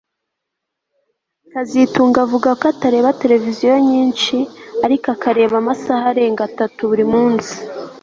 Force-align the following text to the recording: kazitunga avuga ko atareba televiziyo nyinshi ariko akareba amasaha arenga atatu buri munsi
kazitunga 1.51 2.17
avuga 2.25 2.49
ko 2.59 2.63
atareba 2.73 3.17
televiziyo 3.21 3.71
nyinshi 3.89 4.35
ariko 4.85 5.05
akareba 5.15 5.55
amasaha 5.61 6.05
arenga 6.11 6.41
atatu 6.49 6.79
buri 6.89 7.05
munsi 7.13 7.53